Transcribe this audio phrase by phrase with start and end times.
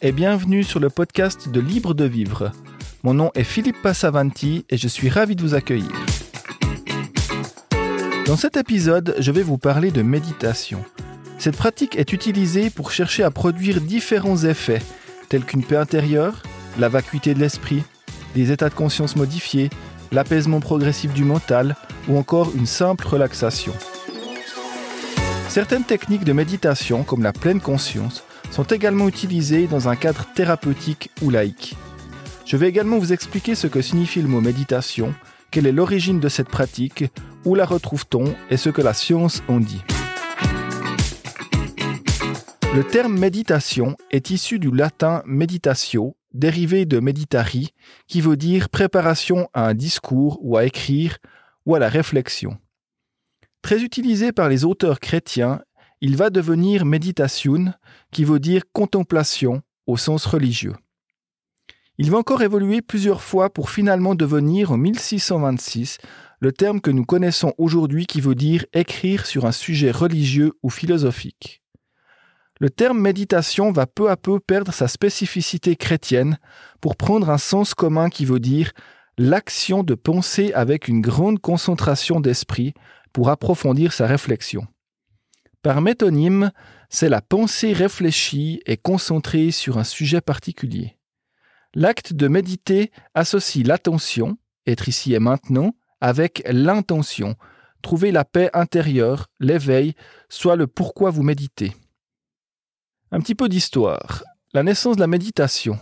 [0.00, 2.52] Et bienvenue sur le podcast de Libre de Vivre.
[3.02, 5.90] Mon nom est Philippe Passavanti et je suis ravi de vous accueillir.
[8.24, 10.84] Dans cet épisode, je vais vous parler de méditation.
[11.38, 14.82] Cette pratique est utilisée pour chercher à produire différents effets,
[15.28, 16.44] tels qu'une paix intérieure,
[16.78, 17.82] la vacuité de l'esprit,
[18.36, 19.68] des états de conscience modifiés,
[20.12, 21.74] l'apaisement progressif du mental
[22.06, 23.72] ou encore une simple relaxation.
[25.48, 31.10] Certaines techniques de méditation, comme la pleine conscience, sont également utilisées dans un cadre thérapeutique
[31.22, 31.76] ou laïque.
[32.44, 35.14] Je vais également vous expliquer ce que signifie le mot méditation,
[35.50, 37.04] quelle est l'origine de cette pratique,
[37.44, 39.82] où la retrouve-t-on et ce que la science en dit.
[42.74, 47.70] Le terme méditation est issu du latin meditatio, dérivé de meditari,
[48.06, 51.18] qui veut dire préparation à un discours ou à écrire
[51.66, 52.56] ou à la réflexion.
[53.62, 55.60] Très utilisé par les auteurs chrétiens,
[56.00, 57.72] il va devenir méditation,
[58.12, 60.74] qui veut dire contemplation au sens religieux.
[61.98, 65.98] Il va encore évoluer plusieurs fois pour finalement devenir en 1626
[66.40, 70.70] le terme que nous connaissons aujourd'hui qui veut dire écrire sur un sujet religieux ou
[70.70, 71.60] philosophique.
[72.60, 76.38] Le terme méditation va peu à peu perdre sa spécificité chrétienne
[76.80, 78.72] pour prendre un sens commun qui veut dire
[79.16, 82.74] l'action de penser avec une grande concentration d'esprit
[83.12, 84.66] pour approfondir sa réflexion.
[85.62, 86.52] Par métonyme,
[86.88, 90.96] c'est la pensée réfléchie et concentrée sur un sujet particulier.
[91.74, 97.36] L'acte de méditer associe l'attention, être ici et maintenant, avec l'intention,
[97.82, 99.94] trouver la paix intérieure, l'éveil,
[100.28, 101.72] soit le pourquoi vous méditez.
[103.10, 104.24] Un petit peu d'histoire.
[104.54, 105.78] La naissance de la méditation.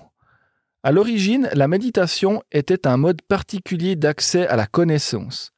[0.83, 5.53] À l'origine, la méditation était un mode particulier d'accès à la connaissance.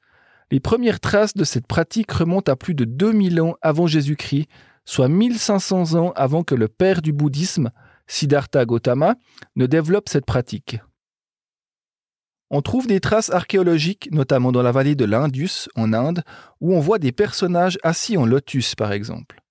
[0.51, 4.49] Les premières traces de cette pratique remontent à plus de 2000 ans avant Jésus-Christ,
[4.89, 7.71] soit 1500 ans avant que le père du bouddhisme,
[8.07, 9.17] Siddhartha Gautama,
[9.55, 10.81] ne développe cette pratique.
[12.49, 16.23] On trouve des traces archéologiques, notamment dans la vallée de l'Indus, en Inde,
[16.63, 19.43] où on voit des personnages assis en lotus, par exemple.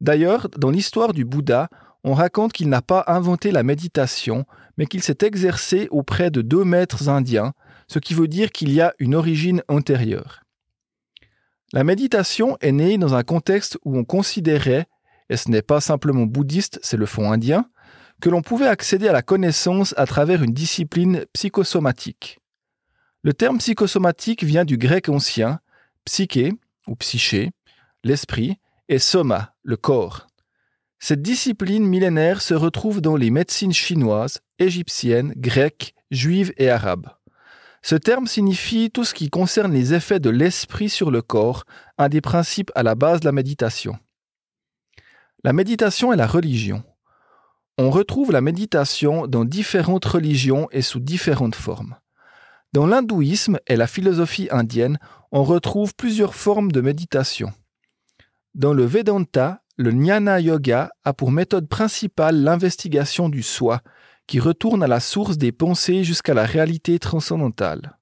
[0.00, 1.68] D'ailleurs, dans l'histoire du Bouddha,
[2.04, 4.44] on raconte qu'il n'a pas inventé la méditation,
[4.78, 7.54] mais qu'il s'est exercé auprès de deux maîtres indiens,
[7.88, 10.44] ce qui veut dire qu'il y a une origine antérieure.
[11.72, 14.86] La méditation est née dans un contexte où on considérait,
[15.28, 17.70] et ce n'est pas simplement bouddhiste, c'est le fond indien,
[18.20, 22.40] que l'on pouvait accéder à la connaissance à travers une discipline psychosomatique.
[23.22, 25.60] Le terme psychosomatique vient du grec ancien,
[26.04, 26.52] psyché
[26.88, 27.52] ou psyché,
[28.02, 28.58] l'esprit,
[28.88, 30.26] et soma, le corps.
[30.98, 37.10] Cette discipline millénaire se retrouve dans les médecines chinoises, égyptiennes, grecques, juives et arabes.
[37.82, 41.64] Ce terme signifie tout ce qui concerne les effets de l'esprit sur le corps,
[41.98, 43.98] un des principes à la base de la méditation.
[45.44, 46.82] La méditation et la religion.
[47.78, 51.96] On retrouve la méditation dans différentes religions et sous différentes formes.
[52.74, 54.98] Dans l'hindouisme et la philosophie indienne,
[55.32, 57.52] on retrouve plusieurs formes de méditation.
[58.54, 63.80] Dans le Vedanta, le Jnana Yoga a pour méthode principale l'investigation du soi,
[64.30, 67.98] qui retourne à la source des pensées jusqu'à la réalité transcendantale.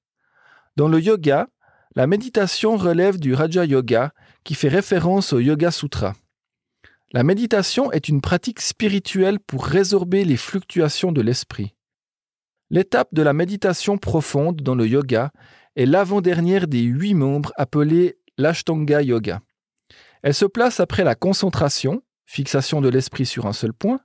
[0.75, 1.47] Dans le yoga,
[1.95, 4.13] la méditation relève du Raja Yoga,
[4.43, 6.13] qui fait référence au Yoga Sutra.
[7.13, 11.73] La méditation est une pratique spirituelle pour résorber les fluctuations de l'esprit.
[12.69, 15.31] L'étape de la méditation profonde dans le yoga
[15.75, 19.41] est l'avant-dernière des huit membres appelés l'Ashtanga Yoga.
[20.21, 23.99] Elle se place après la concentration, fixation de l'esprit sur un seul point,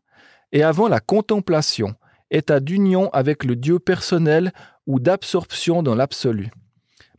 [0.53, 1.95] et avant la contemplation,
[2.35, 4.53] état d'union avec le Dieu personnel
[4.87, 6.51] ou d'absorption dans l'absolu,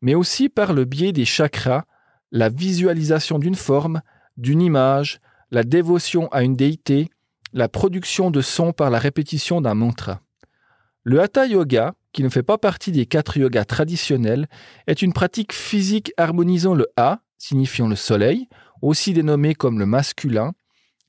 [0.01, 1.85] mais aussi par le biais des chakras,
[2.31, 4.01] la visualisation d'une forme,
[4.37, 5.19] d'une image,
[5.51, 7.09] la dévotion à une déité,
[7.53, 10.21] la production de sons par la répétition d'un mantra.
[11.03, 14.47] Le Hatha Yoga, qui ne fait pas partie des quatre yogas traditionnels,
[14.87, 18.47] est une pratique physique harmonisant le Ha, signifiant le soleil,
[18.81, 20.53] aussi dénommé comme le masculin,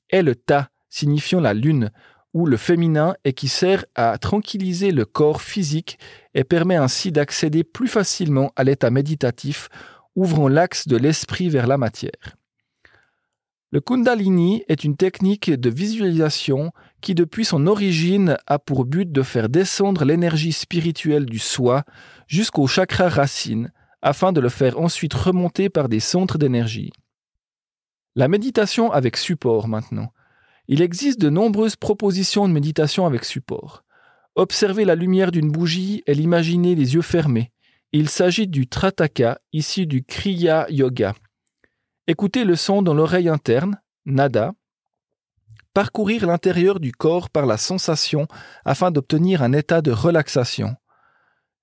[0.09, 1.91] et le Ta, signifiant la lune,
[2.33, 5.97] ou le féminin, et qui sert à tranquilliser le corps physique
[6.33, 9.69] et permet ainsi d'accéder plus facilement à l'état méditatif,
[10.15, 12.37] ouvrant l'axe de l'esprit vers la matière.
[13.71, 16.71] Le Kundalini est une technique de visualisation
[17.01, 21.83] qui, depuis son origine, a pour but de faire descendre l'énergie spirituelle du soi
[22.27, 26.93] jusqu'au chakra racine, afin de le faire ensuite remonter par des centres d'énergie.
[28.15, 30.13] La méditation avec support maintenant.
[30.67, 33.83] Il existe de nombreuses propositions de méditation avec support.
[34.35, 37.51] Observer la lumière d'une bougie et l'imaginer les yeux fermés.
[37.93, 41.15] Il s'agit du Trataka, issu du Kriya Yoga.
[42.07, 44.53] Écoutez le son dans l'oreille interne, nada.
[45.73, 48.27] parcourir l'intérieur du corps par la sensation
[48.65, 50.75] afin d'obtenir un état de relaxation.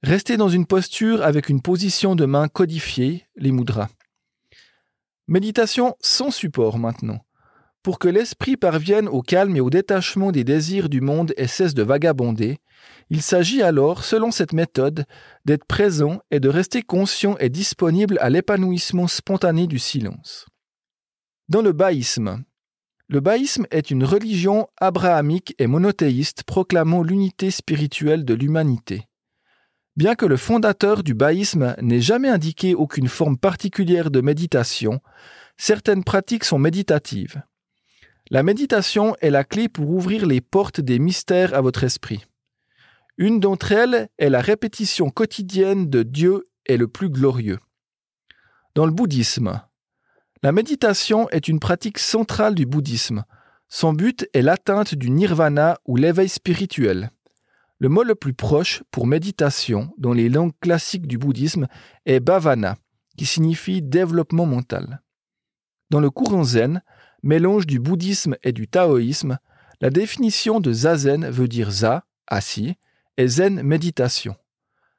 [0.02, 3.88] Rester dans une posture avec une position de main codifiée, les mudras.
[5.26, 7.24] Méditation sans support maintenant.
[7.84, 11.74] Pour que l'esprit parvienne au calme et au détachement des désirs du monde et cesse
[11.74, 12.56] de vagabonder,
[13.10, 15.04] il s'agit alors, selon cette méthode,
[15.44, 20.46] d'être présent et de rester conscient et disponible à l'épanouissement spontané du silence.
[21.50, 22.42] Dans le baïsme,
[23.08, 29.02] le baïsme est une religion abrahamique et monothéiste proclamant l'unité spirituelle de l'humanité.
[29.94, 35.00] Bien que le fondateur du baïsme n'ait jamais indiqué aucune forme particulière de méditation,
[35.58, 37.42] certaines pratiques sont méditatives.
[38.30, 42.24] La méditation est la clé pour ouvrir les portes des mystères à votre esprit.
[43.18, 47.58] Une d'entre elles est la répétition quotidienne de Dieu est le plus glorieux.
[48.74, 49.60] Dans le bouddhisme,
[50.42, 53.24] la méditation est une pratique centrale du bouddhisme.
[53.68, 57.10] Son but est l'atteinte du nirvana ou l'éveil spirituel.
[57.78, 61.66] Le mot le plus proche pour méditation dans les langues classiques du bouddhisme
[62.06, 62.76] est bhavana,
[63.18, 65.02] qui signifie développement mental.
[65.90, 66.82] Dans le courant zen,
[67.24, 69.38] mélange du bouddhisme et du taoïsme,
[69.80, 72.76] la définition de zazen veut dire za, assis,
[73.16, 74.36] et zen, méditation.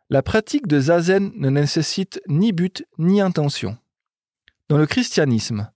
[0.10, 3.78] La pratique de zazen ne nécessite ni but ni intention.
[4.68, 5.72] Dans le christianisme,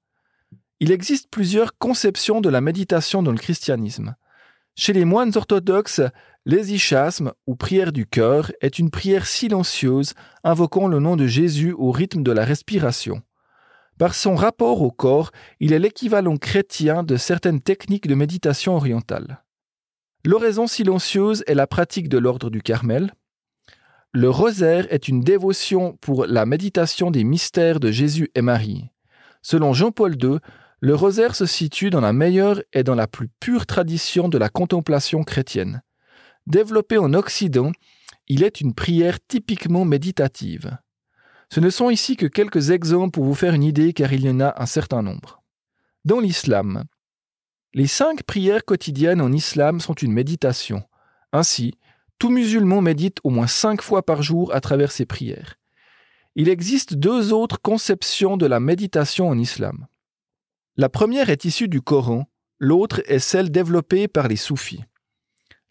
[0.81, 4.15] il existe plusieurs conceptions de la méditation dans le christianisme.
[4.75, 6.01] Chez les moines orthodoxes,
[6.45, 10.13] L'hésichasme, ou prière du cœur, est une prière silencieuse
[10.43, 13.21] invoquant le nom de Jésus au rythme de la respiration.
[13.99, 19.43] Par son rapport au corps, il est l'équivalent chrétien de certaines techniques de méditation orientale.
[20.25, 23.13] L'oraison silencieuse est la pratique de l'ordre du Carmel.
[24.13, 28.89] Le rosaire est une dévotion pour la méditation des mystères de Jésus et Marie.
[29.41, 30.37] Selon Jean-Paul II,
[30.79, 34.47] le rosaire se situe dans la meilleure et dans la plus pure tradition de la
[34.47, 35.81] contemplation chrétienne.
[36.47, 37.73] Développé en Occident,
[38.29, 40.77] il est une prière typiquement méditative.
[41.51, 44.29] Ce ne sont ici que quelques exemples pour vous faire une idée car il y
[44.29, 45.41] en a un certain nombre.
[46.05, 46.83] Dans l'islam,
[47.73, 50.83] les cinq prières quotidiennes en islam sont une méditation.
[51.33, 51.73] Ainsi,
[52.19, 55.55] tout musulman médite au moins cinq fois par jour à travers ses prières.
[56.35, 59.87] Il existe deux autres conceptions de la méditation en islam.
[60.77, 62.29] La première est issue du Coran,
[62.59, 64.83] l'autre est celle développée par les soufis.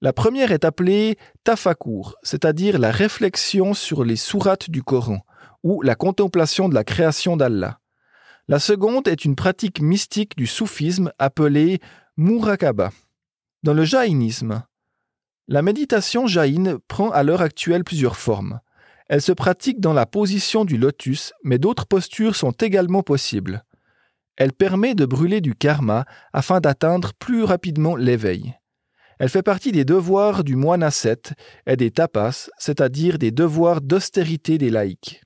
[0.00, 5.25] La première est appelée tafakur, c'est-à-dire la réflexion sur les sourates du Coran,
[5.68, 7.78] ou la contemplation de la création d'Allah.
[8.48, 11.80] La seconde est une pratique mystique du soufisme appelée
[12.16, 12.90] murakaba.
[13.62, 14.64] Dans le jaïnisme,
[15.46, 18.60] la méditation jaïne prend à l'heure actuelle plusieurs formes.
[19.10, 23.62] Elle se pratique dans la position du lotus, mais d'autres postures sont également possibles.
[24.38, 28.54] Elle permet de brûler du karma afin d'atteindre plus rapidement l'éveil.
[29.18, 31.34] Elle fait partie des devoirs du moine ascète
[31.66, 35.20] et des tapas, c'est-à-dire des devoirs d'austérité des laïcs.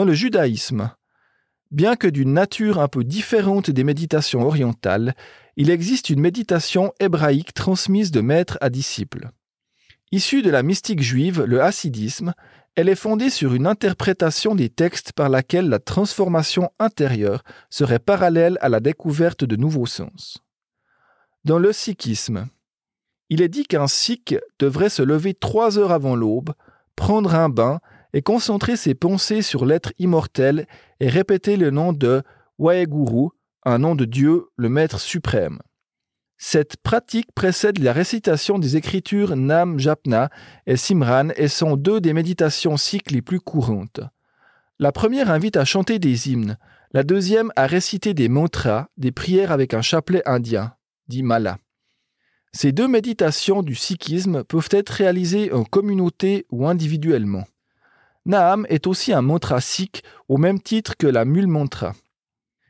[0.00, 0.94] Dans le judaïsme,
[1.70, 5.14] bien que d'une nature un peu différente des méditations orientales,
[5.58, 9.28] il existe une méditation hébraïque transmise de maître à disciple.
[10.10, 12.32] Issue de la mystique juive, le hassidisme,
[12.76, 18.56] elle est fondée sur une interprétation des textes par laquelle la transformation intérieure serait parallèle
[18.62, 20.38] à la découverte de nouveaux sens.
[21.44, 22.48] Dans le sikhisme,
[23.28, 26.54] il est dit qu'un sikh devrait se lever trois heures avant l'aube,
[26.96, 27.80] prendre un bain
[28.12, 30.66] et concentrer ses pensées sur l'être immortel
[31.00, 32.22] et répéter le nom de
[32.58, 33.30] Waheguru,
[33.64, 35.60] un nom de Dieu, le Maître suprême.
[36.42, 40.30] Cette pratique précède la récitation des écritures Nam Japna
[40.66, 44.00] et Simran et sont deux des méditations sikhs les plus courantes.
[44.78, 46.56] La première invite à chanter des hymnes,
[46.92, 50.72] la deuxième à réciter des mantras, des prières avec un chapelet indien,
[51.08, 51.58] dit Mala.
[52.52, 57.44] Ces deux méditations du sikhisme peuvent être réalisées en communauté ou individuellement.
[58.30, 61.94] Naam est aussi un mantra sikh au même titre que la mule mantra.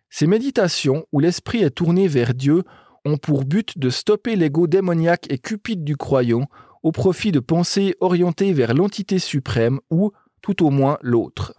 [0.09, 2.65] Ces méditations, où l'esprit est tourné vers Dieu,
[3.05, 6.47] ont pour but de stopper l'ego démoniaque et cupide du croyant
[6.83, 11.53] au profit de pensées orientées vers l'entité suprême ou, tout au moins, l'autre.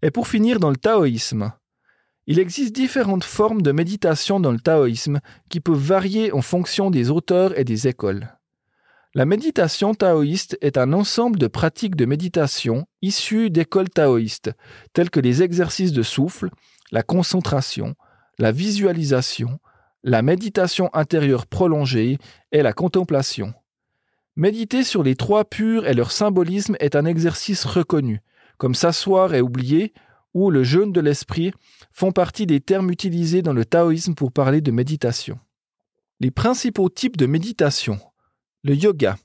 [0.00, 1.52] Et pour finir dans le taoïsme,
[2.26, 5.20] il existe différentes formes de méditation dans le taoïsme
[5.50, 8.34] qui peuvent varier en fonction des auteurs et des écoles.
[9.16, 14.50] La méditation taoïste est un ensemble de pratiques de méditation issues d'écoles taoïstes,
[14.92, 16.50] telles que les exercices de souffle,
[16.90, 17.94] la concentration,
[18.40, 19.60] la visualisation,
[20.02, 22.18] la méditation intérieure prolongée
[22.50, 23.54] et la contemplation.
[24.34, 28.20] Méditer sur les trois purs et leur symbolisme est un exercice reconnu,
[28.58, 29.92] comme s'asseoir et oublier,
[30.34, 31.52] ou le jeûne de l'esprit
[31.92, 35.38] font partie des termes utilisés dans le taoïsme pour parler de méditation.
[36.18, 38.00] Les principaux types de méditation.
[38.66, 39.18] Le yoga.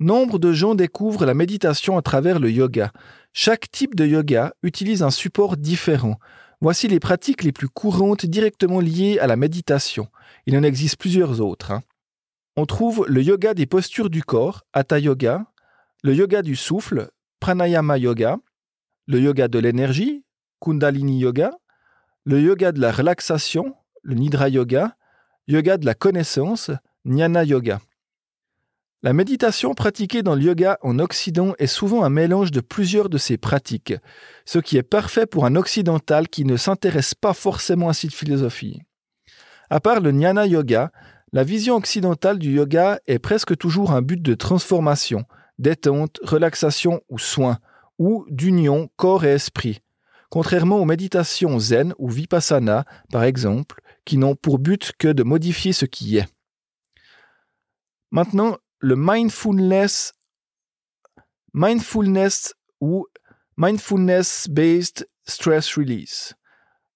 [0.00, 2.92] Nombre de gens découvrent la méditation à travers le yoga.
[3.32, 6.18] Chaque type de yoga utilise un support différent.
[6.60, 10.08] Voici les pratiques les plus courantes directement liées à la méditation.
[10.46, 11.70] Il en existe plusieurs autres.
[11.70, 11.84] Hein.
[12.56, 15.46] On trouve le yoga des postures du corps, Hatha Yoga,
[16.02, 18.38] le yoga du souffle, Pranayama Yoga,
[19.06, 20.24] le yoga de l'énergie,
[20.60, 21.52] Kundalini Yoga,
[22.24, 24.96] le yoga de la relaxation, le Nidra Yoga,
[25.46, 26.72] yoga de la connaissance,
[27.04, 27.78] Jnana Yoga.
[29.04, 33.16] La méditation pratiquée dans le yoga en Occident est souvent un mélange de plusieurs de
[33.16, 33.94] ces pratiques,
[34.44, 38.82] ce qui est parfait pour un occidental qui ne s'intéresse pas forcément à cette philosophie.
[39.70, 40.90] À part le jnana yoga,
[41.32, 45.26] la vision occidentale du yoga est presque toujours un but de transformation,
[45.60, 47.58] détente, relaxation ou soin,
[48.00, 49.80] ou d'union corps et esprit,
[50.28, 55.72] contrairement aux méditations zen ou vipassana, par exemple, qui n'ont pour but que de modifier
[55.72, 56.26] ce qui est.
[58.10, 60.12] Maintenant, le mindfulness,
[61.52, 63.06] mindfulness ou
[63.56, 66.34] mindfulness-based stress release.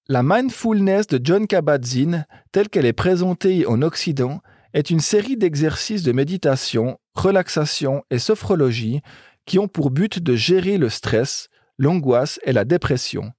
[0.08, 4.40] La mindfulness de John Kabat-Zinn, telle qu'elle est présentée en Occident,
[4.74, 9.00] est une série d'exercices de méditation, relaxation et sophrologie
[9.44, 11.48] qui ont pour but de gérer le stress,
[11.78, 13.32] l'angoisse et la dépression.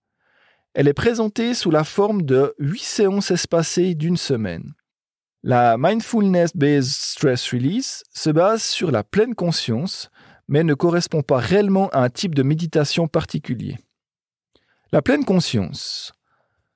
[0.74, 4.74] Elle est présentée sous la forme de huit séances espacées d'une semaine.
[5.46, 10.10] La Mindfulness-Based Stress Release se base sur la pleine conscience,
[10.48, 13.78] mais ne correspond pas réellement à un type de méditation particulier.
[14.94, 16.14] La pleine conscience.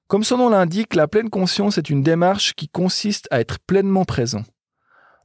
[0.09, 4.03] Comme son nom l'indique, la pleine conscience est une démarche qui consiste à être pleinement
[4.03, 4.43] présent.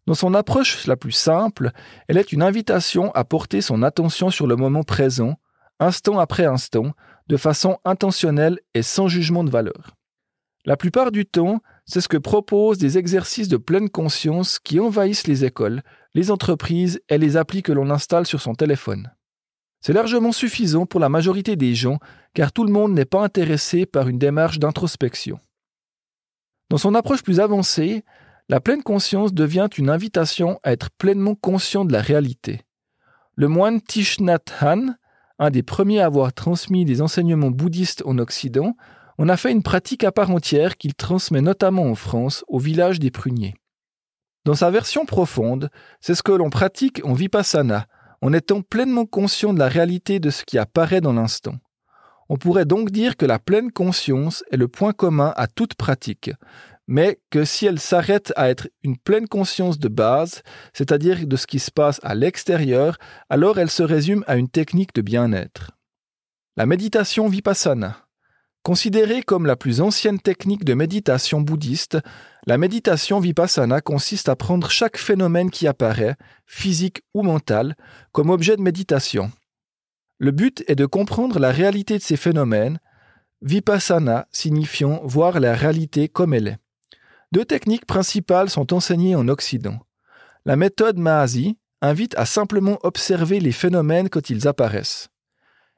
[0.06, 1.72] Dans son approche la plus simple,
[2.06, 5.34] elle est une invitation à porter son attention sur le moment présent,
[5.80, 6.92] instant après instant,
[7.26, 9.96] de façon intentionnelle et sans jugement de valeur.
[10.64, 11.61] La plupart du temps,
[11.92, 15.82] c'est ce que proposent des exercices de pleine conscience qui envahissent les écoles,
[16.14, 19.12] les entreprises et les applis que l'on installe sur son téléphone.
[19.82, 21.99] C'est largement suffisant pour la majorité des gens
[22.32, 25.38] car tout le monde n'est pas intéressé par une démarche d'introspection.
[26.70, 28.04] Dans son approche plus avancée,
[28.49, 32.62] la pleine conscience devient une invitation à être pleinement conscient de la réalité.
[33.37, 34.94] Le moine Thich Nhat Hanh,
[35.38, 38.76] un des premiers à avoir transmis des enseignements bouddhistes en Occident,
[39.19, 42.99] on a fait une pratique à part entière qu'il transmet notamment en France, au village
[42.99, 43.54] des pruniers.
[44.45, 47.87] Dans sa version profonde, c'est ce que l'on pratique en vipassana,
[48.21, 51.54] en étant pleinement conscient de la réalité de ce qui apparaît dans l'instant.
[52.28, 56.31] On pourrait donc dire que la pleine conscience est le point commun à toute pratique,
[56.87, 60.42] mais que si elle s'arrête à être une pleine conscience de base,
[60.73, 62.97] c'est-à-dire de ce qui se passe à l'extérieur,
[63.28, 65.73] alors elle se résume à une technique de bien-être.
[66.57, 68.01] La méditation vipassana.
[68.62, 71.99] Considérée comme la plus ancienne technique de méditation bouddhiste,
[72.47, 76.14] la méditation vipassana consiste à prendre chaque phénomène qui apparaît,
[76.47, 77.76] physique ou mental,
[78.12, 79.33] comme objet de méditation.
[80.19, 82.78] Le but est de comprendre la réalité de ces phénomènes,
[83.40, 86.59] vipassana signifiant voir la réalité comme elle est.
[87.33, 89.81] Deux techniques principales sont enseignées en Occident.
[90.45, 95.12] La méthode Mahasi invite à simplement observer les phénomènes quand ils apparaissent.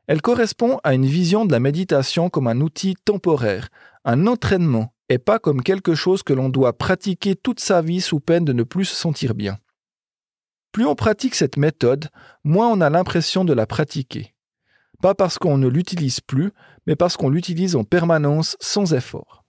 [0.07, 3.69] Elle correspond à une vision de la méditation comme un outil temporaire,
[4.05, 8.21] un entraînement, et pas comme quelque chose que l'on doit pratiquer toute sa vie sous
[8.21, 9.59] peine de ne plus se sentir bien.
[10.73, 12.09] Plus on pratique cette méthode,
[12.43, 14.35] moins on a l'impression de la pratiquer.
[15.01, 16.53] Pas parce qu'on ne l'utilise plus,
[16.87, 19.45] mais parce qu'on l'utilise en permanence sans effort.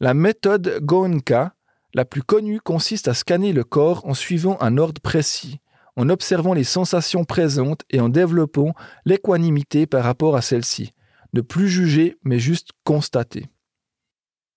[0.00, 1.54] La méthode Goenka,
[1.94, 5.60] la plus connue, consiste à scanner le corps en suivant un ordre précis,
[5.96, 8.72] en observant les sensations présentes et en développant
[9.04, 10.92] l'équanimité par rapport à celles-ci.
[11.32, 13.46] Ne plus juger, mais juste constater.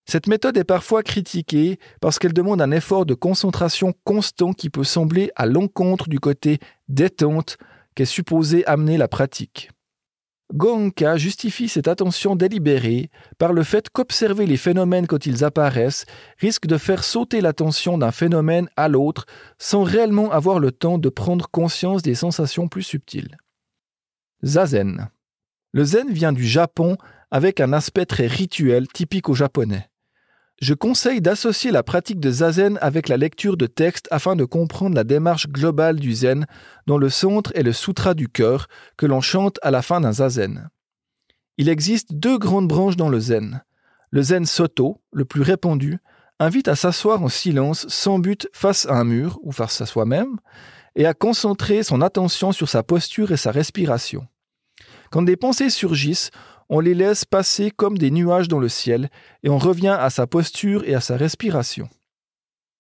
[0.06, 4.84] Cette méthode est parfois critiquée parce qu'elle demande un effort de concentration constant qui peut
[4.84, 7.58] sembler à l'encontre du côté détente
[7.94, 9.70] qu'est supposé amener la pratique.
[10.54, 16.06] Goenka justifie cette attention délibérée par le fait qu'observer les phénomènes quand ils apparaissent
[16.40, 19.26] risque de faire sauter l'attention d'un phénomène à l'autre
[19.60, 23.38] sans réellement avoir le temps de prendre conscience des sensations plus subtiles.
[24.44, 25.10] Zazen.
[25.72, 26.98] Le zen vient du Japon
[27.30, 29.89] avec un aspect très rituel typique au japonais.
[30.62, 34.96] Je conseille d'associer la pratique de zazen avec la lecture de textes afin de comprendre
[34.96, 36.48] la démarche globale du zen,
[36.86, 40.12] dont le centre est le sutra du cœur, que l'on chante à la fin d'un
[40.12, 40.70] zazen.
[41.58, 43.64] Il existe deux grandes branches dans le zen.
[44.12, 46.00] Le zen soto, le plus répandu,
[46.40, 50.40] invite à s'asseoir en silence sans but face à un mur ou face à soi-même,
[50.96, 54.28] et à concentrer son attention sur sa posture et sa respiration.
[55.12, 56.32] Quand des pensées surgissent,
[56.70, 59.10] on les laisse passer comme des nuages dans le ciel,
[59.44, 61.90] et on revient à sa posture et à sa respiration.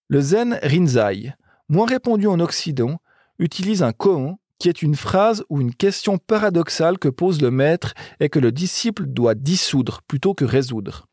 [0.08, 1.34] Le zen Rinzai,
[1.67, 3.00] moins répandu en Occident,
[3.39, 7.93] utilise un koan qui est une phrase ou une question paradoxale que pose le maître
[8.19, 11.08] et que le disciple doit dissoudre plutôt que résoudre.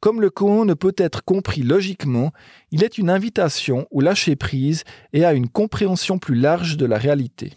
[0.00, 2.32] Comme le koan ne peut être compris logiquement,
[2.72, 4.82] il est une invitation au lâcher prise
[5.12, 7.52] et à une compréhension plus large de la réalité.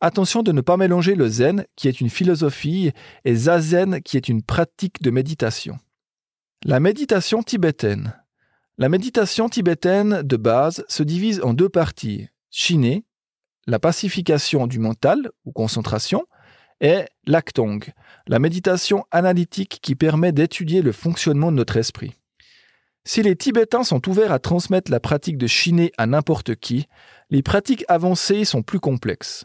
[0.00, 2.92] Attention de ne pas mélanger le zen, qui est une philosophie,
[3.24, 5.78] et zazen, qui est une pratique de méditation.
[6.64, 8.14] La méditation tibétaine.
[8.78, 13.04] La méditation tibétaine de base se divise en deux parties, Shiné,
[13.66, 16.26] la pacification du mental ou concentration,
[16.80, 17.92] et l'Aktong,
[18.28, 22.14] la méditation analytique qui permet d'étudier le fonctionnement de notre esprit.
[23.04, 26.86] Si les Tibétains sont ouverts à transmettre la pratique de Shiné à n'importe qui,
[27.30, 29.44] les pratiques avancées sont plus complexes.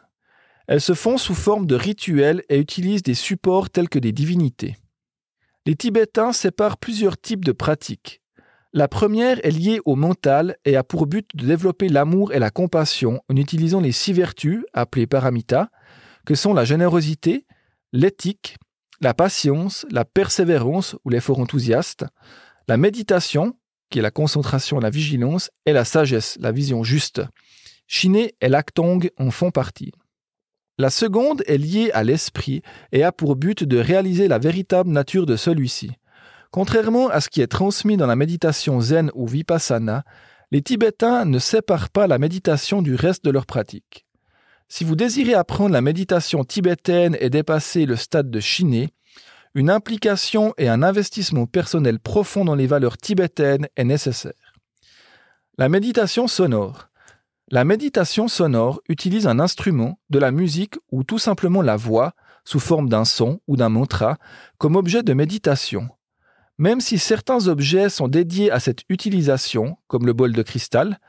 [0.67, 4.77] Elles se font sous forme de rituels et utilisent des supports tels que des divinités.
[5.65, 8.21] Les Tibétains séparent plusieurs types de pratiques.
[8.73, 12.49] La première est liée au mental et a pour but de développer l'amour et la
[12.49, 15.69] compassion en utilisant les six vertus, appelées paramita,
[16.25, 17.45] que sont la générosité,
[17.91, 18.57] l'éthique,
[18.99, 22.05] la patience, la persévérance ou l'effort enthousiaste,
[22.67, 23.57] la méditation,
[23.89, 27.21] qui est la concentration et la vigilance, et la sagesse, la vision juste.
[27.85, 29.91] Shiné et l'Aktong en font partie.
[30.79, 35.27] La seconde est liée à l'esprit et a pour but de réaliser la véritable nature
[35.27, 35.91] de celui-ci.
[36.51, 40.03] Contrairement à ce qui est transmis dans la méditation zen ou vipassana,
[40.51, 44.05] les Tibétains ne séparent pas la méditation du reste de leur pratique.
[44.67, 48.89] Si vous désirez apprendre la méditation tibétaine et dépasser le stade de chiné,
[49.53, 54.53] une implication et un investissement personnel profond dans les valeurs tibétaines est nécessaire.
[55.59, 56.89] La méditation sonore.
[57.51, 62.13] La méditation sonore utilise un instrument, de la musique ou tout simplement la voix,
[62.45, 64.17] sous forme d'un son ou d'un mantra,
[64.57, 65.89] comme objet de méditation.
[66.57, 70.99] Même si certains objets sont dédiés à cette utilisation, comme le bol de cristal,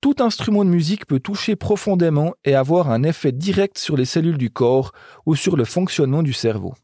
[0.00, 4.38] tout instrument de musique peut toucher profondément et avoir un effet direct sur les cellules
[4.38, 4.92] du corps
[5.26, 6.74] ou sur le fonctionnement du cerveau.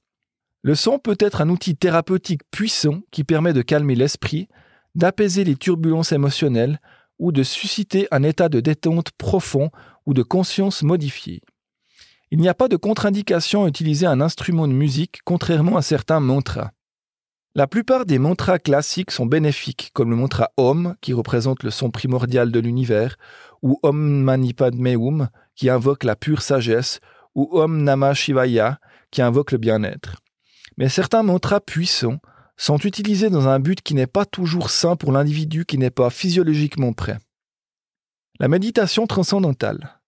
[0.62, 4.48] Le son peut être un outil thérapeutique puissant qui permet de calmer l'esprit,
[4.94, 6.80] d'apaiser les turbulences émotionnelles,
[7.20, 9.70] ou de susciter un état de détente profond
[10.06, 11.42] ou de conscience modifiée.
[12.32, 16.20] Il n'y a pas de contre-indication à utiliser un instrument de musique, contrairement à certains
[16.20, 16.70] mantras.
[17.54, 21.90] La plupart des mantras classiques sont bénéfiques, comme le mantra Om, qui représente le son
[21.90, 23.16] primordial de l'univers,
[23.60, 27.00] ou Om Mani Padme Hum, qui invoque la pure sagesse,
[27.34, 28.78] ou Om Namah Shivaya,
[29.10, 30.16] qui invoque le bien-être.
[30.78, 32.20] Mais certains mantras puissants
[32.60, 36.10] sont utilisés dans un but qui n'est pas toujours sain pour l'individu qui n'est pas
[36.10, 37.18] physiologiquement prêt.
[38.38, 39.98] La méditation transcendantale.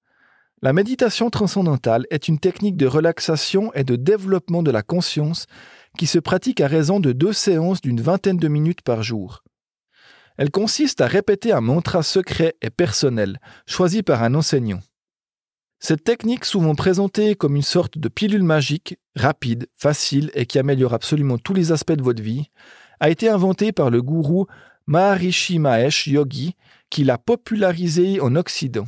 [0.60, 5.46] La méditation transcendantale est une technique de relaxation et de développement de la conscience
[5.96, 9.42] qui se pratique à raison de deux séances d'une vingtaine de minutes par jour.
[10.36, 14.80] Elle consiste à répéter un mantra secret et personnel, choisi par un enseignant.
[15.84, 20.94] Cette technique, souvent présentée comme une sorte de pilule magique, rapide, facile et qui améliore
[20.94, 22.52] absolument tous les aspects de votre vie,
[23.00, 24.46] a été inventée par le gourou
[24.86, 26.54] Maharishi Mahesh Yogi,
[26.88, 28.86] qui l'a popularisée en Occident.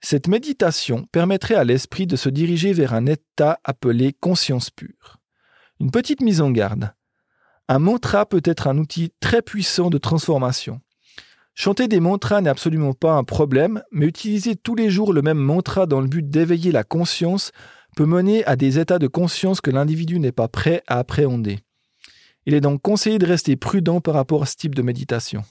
[0.00, 5.18] Cette méditation permettrait à l'esprit de se diriger vers un état appelé conscience pure.
[5.78, 6.94] Une petite mise en garde.
[7.68, 10.80] Un mantra peut être un outil très puissant de transformation.
[11.54, 15.38] Chanter des mantras n'est absolument pas un problème, mais utiliser tous les jours le même
[15.38, 17.52] mantra dans le but d'éveiller la conscience
[17.94, 21.58] peut mener à des états de conscience que l'individu n'est pas prêt à appréhender.
[22.46, 25.44] Il est donc conseillé de rester prudent par rapport à ce type de méditation.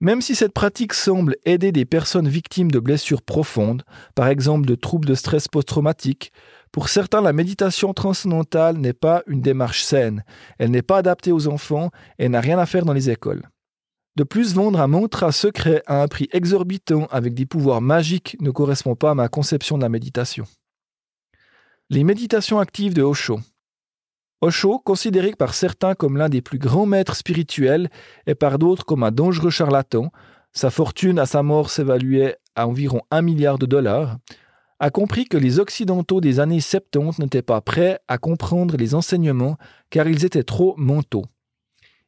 [0.00, 4.74] Même si cette pratique semble aider des personnes victimes de blessures profondes, par exemple de
[4.74, 6.32] troubles de stress post-traumatique,
[6.72, 10.24] pour certains la méditation transcendantale n'est pas une démarche saine,
[10.58, 13.42] elle n'est pas adaptée aux enfants et n'a rien à faire dans les écoles.
[14.16, 18.50] De plus, vendre un mantra secret à un prix exorbitant avec des pouvoirs magiques ne
[18.50, 20.46] correspond pas à ma conception de la méditation.
[21.90, 23.40] Les méditations actives de Osho.
[24.40, 27.90] Osho, considéré par certains comme l'un des plus grands maîtres spirituels
[28.26, 30.10] et par d'autres comme un dangereux charlatan,
[30.52, 34.18] sa fortune à sa mort s'évaluait à environ un milliard de dollars,
[34.80, 39.58] a compris que les Occidentaux des années 70 n'étaient pas prêts à comprendre les enseignements
[39.90, 41.26] car ils étaient trop mentaux.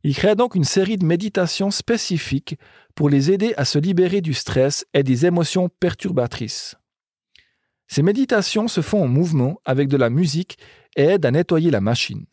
[0.05, 2.57] Il crée donc une série de méditations spécifiques
[2.95, 6.77] pour les aider à se libérer du stress et des émotions perturbatrices.
[7.87, 10.59] Ces méditations se font en mouvement avec de la musique
[10.97, 12.27] et aident à nettoyer la machine.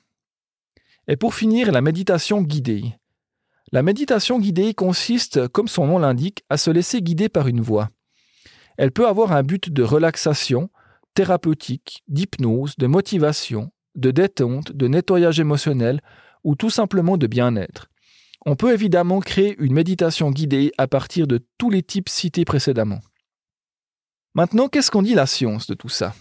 [1.08, 2.84] Et pour finir, la méditation guidée.
[3.72, 7.90] La méditation guidée consiste, comme son nom l'indique, à se laisser guider par une voix.
[8.78, 10.70] Elle peut avoir un but de relaxation,
[11.14, 16.02] thérapeutique, d'hypnose, de motivation, de détente, de nettoyage émotionnel
[16.44, 17.90] ou tout simplement de bien-être.
[18.46, 23.00] On peut évidemment créer une méditation guidée à partir de tous les types cités précédemment.
[24.34, 26.14] Maintenant, qu'est-ce qu'on dit la science de tout ça?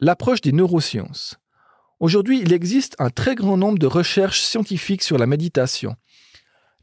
[0.00, 1.36] L'approche des neurosciences.
[2.00, 5.96] Aujourd'hui, il existe un très grand nombre de recherches scientifiques sur la méditation.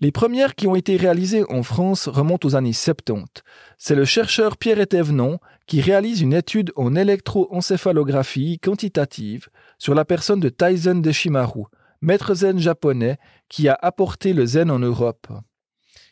[0.01, 3.43] Les premières qui ont été réalisées en France remontent aux années 70.
[3.77, 9.47] C'est le chercheur Pierre Etévenon qui réalise une étude en électroencéphalographie quantitative
[9.79, 11.63] sur la personne de Taizen Deshimaru,
[12.05, 13.17] maître zen japonais
[13.49, 15.27] qui a apporté le zen en Europe.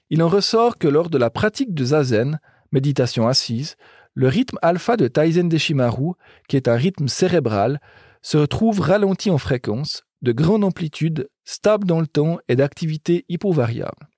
[0.10, 2.39] Il en ressort que lors de la pratique de zazen,
[2.71, 3.75] méditation assise,
[4.15, 6.13] le rythme alpha de Taizen Deshimaru,
[6.47, 7.79] qui est un rythme cérébral,
[8.21, 14.10] se retrouve ralenti en fréquence, de grande amplitude, stable dans le temps et d'activité hypovariable.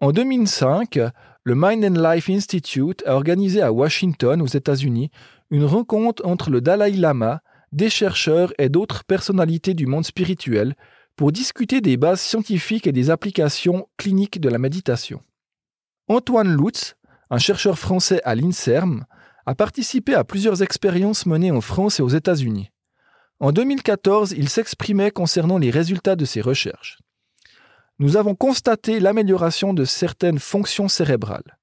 [0.00, 0.98] En 2005,
[1.44, 5.10] le Mind and Life Institute a organisé à Washington, aux États-Unis,
[5.50, 7.40] une rencontre entre le Dalai Lama,
[7.72, 10.74] des chercheurs et d'autres personnalités du monde spirituel
[11.16, 15.22] pour discuter des bases scientifiques et des applications cliniques de la méditation.
[16.08, 16.94] Antoine Lutz,
[17.30, 19.06] un chercheur français à l'INSERM,
[19.46, 22.70] a participé à plusieurs expériences menées en France et aux États-Unis.
[23.40, 26.98] En 2014, il s'exprimait concernant les résultats de ses recherches.
[27.98, 31.56] Nous avons constaté l'amélioration de certaines fonctions cérébrales.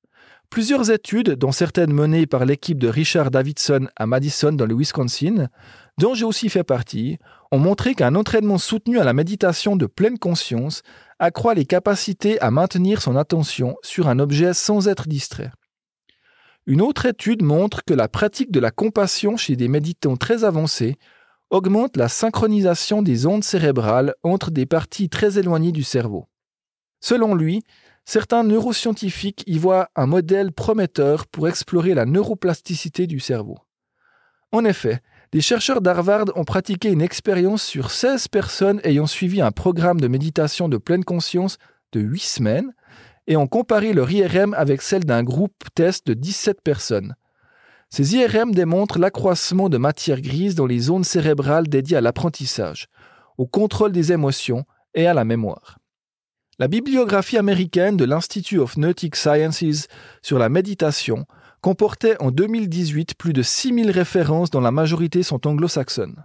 [0.49, 5.47] Plusieurs études, dont certaines menées par l'équipe de Richard Davidson à Madison dans le Wisconsin,
[5.97, 7.17] dont j'ai aussi fait partie,
[7.51, 10.81] ont montré qu'un entraînement soutenu à la méditation de pleine conscience
[11.19, 15.51] accroît les capacités à maintenir son attention sur un objet sans être distrait.
[16.65, 20.95] Une autre étude montre que la pratique de la compassion chez des méditants très avancés
[21.49, 26.27] augmente la synchronisation des ondes cérébrales entre des parties très éloignées du cerveau.
[27.01, 27.63] Selon lui,
[28.05, 33.57] certains neuroscientifiques y voient un modèle prometteur pour explorer la neuroplasticité du cerveau.
[34.51, 35.01] En effet,
[35.33, 40.07] des chercheurs d'Harvard ont pratiqué une expérience sur 16 personnes ayant suivi un programme de
[40.07, 41.57] méditation de pleine conscience
[41.91, 42.73] de 8 semaines
[43.25, 47.15] et ont comparé leur IRM avec celle d'un groupe test de 17 personnes.
[47.89, 52.87] Ces IRM démontrent l'accroissement de matière grise dans les zones cérébrales dédiées à l'apprentissage,
[53.39, 55.79] au contrôle des émotions et à la mémoire.
[56.59, 59.87] La bibliographie américaine de l'Institute of Nautic Sciences
[60.21, 61.25] sur la méditation
[61.63, 66.23] comportait en 2018 plus de 6000 références dont la majorité sont anglo-saxonnes.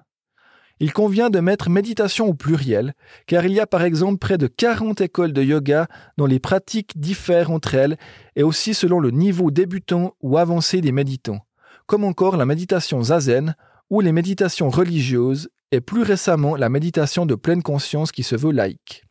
[0.81, 2.93] Il convient de mettre méditation au pluriel,
[3.27, 5.87] car il y a par exemple près de 40 écoles de yoga
[6.19, 7.97] dont les pratiques diffèrent entre elles
[8.37, 11.41] et aussi selon le niveau débutant ou avancé des méditants
[11.89, 13.57] comme encore la méditation zazen
[13.91, 18.53] ou les méditations religieuses et plus récemment la méditation de pleine conscience qui se veut
[18.53, 19.05] laïque.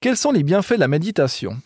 [0.00, 1.62] Quels sont les bienfaits de la méditation?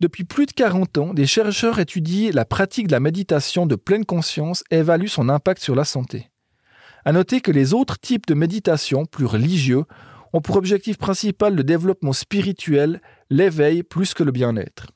[0.00, 4.04] Depuis plus de 40 ans, des chercheurs étudient la pratique de la méditation de pleine
[4.04, 6.30] conscience et évaluent son impact sur la santé.
[7.04, 9.84] À noter que les autres types de méditation, plus religieux,
[10.32, 14.86] ont pour objectif principal le développement spirituel, l'éveil plus que le bien-être.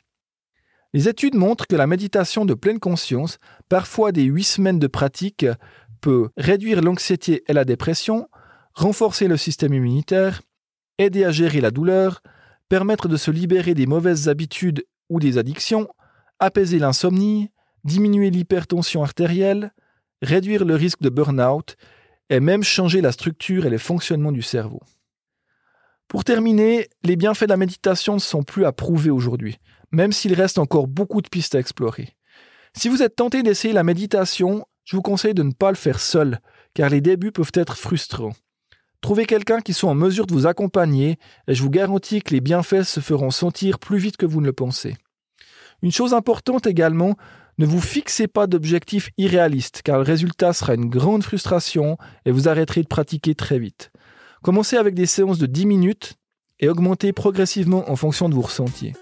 [0.95, 3.38] Les études montrent que la méditation de pleine conscience,
[3.69, 5.47] parfois des huit semaines de pratique,
[6.01, 8.29] peut réduire l'anxiété et la dépression,
[8.75, 10.43] renforcer le système immunitaire,
[10.99, 12.23] aider à gérer la douleur,
[12.69, 15.88] permettre de se libérer des mauvaises habitudes ou des addictions,
[16.38, 17.51] apaiser l'insomnie,
[17.85, 19.73] diminuer l'hypertension artérielle,
[20.23, 21.77] réduire le risque de burn-out
[22.31, 24.81] et même changer la structure et le fonctionnement du cerveau.
[26.09, 29.59] Pour terminer, les bienfaits de la méditation ne sont plus à prouver aujourd'hui
[29.93, 32.17] même s'il reste encore beaucoup de pistes à explorer.
[32.75, 36.01] Si vous êtes tenté d'essayer la méditation, je vous conseille de ne pas le faire
[36.01, 36.41] seul,
[36.75, 38.33] car les débuts peuvent être frustrants.
[39.03, 42.41] Trouvez quelqu'un qui soit en mesure de vous accompagner, et je vous garantis que les
[42.41, 44.97] bienfaits se feront sentir plus vite que vous ne le pensez.
[45.83, 47.17] Une chose importante également,
[47.59, 52.49] ne vous fixez pas d'objectifs irréalistes, car le résultat sera une grande frustration et vous
[52.49, 53.91] arrêterez de pratiquer très vite.
[54.41, 56.15] Commencez avec des séances de 10 minutes
[56.61, 58.93] et augmentez progressivement en fonction de vos ressentis.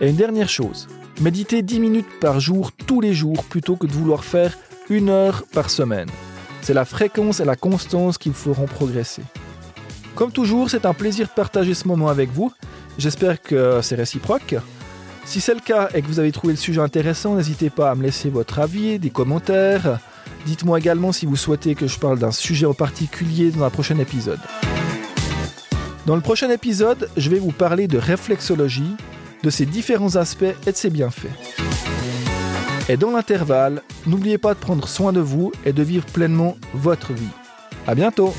[0.00, 0.86] Et une dernière chose,
[1.20, 4.56] méditez 10 minutes par jour tous les jours plutôt que de vouloir faire
[4.88, 6.08] une heure par semaine.
[6.64, 9.20] C'est la fréquence et la constance qui vous feront progresser.
[10.14, 12.50] Comme toujours, c'est un plaisir de partager ce moment avec vous.
[12.96, 14.54] J'espère que c'est réciproque.
[15.26, 17.94] Si c'est le cas et que vous avez trouvé le sujet intéressant, n'hésitez pas à
[17.94, 19.98] me laisser votre avis, des commentaires.
[20.46, 23.98] Dites-moi également si vous souhaitez que je parle d'un sujet en particulier dans un prochain
[23.98, 24.40] épisode.
[26.06, 28.96] Dans le prochain épisode, je vais vous parler de réflexologie
[29.42, 31.28] de ses différents aspects et de ses bienfaits.
[32.88, 37.14] Et dans l'intervalle, n'oubliez pas de prendre soin de vous et de vivre pleinement votre
[37.14, 37.32] vie.
[37.86, 38.34] À bientôt!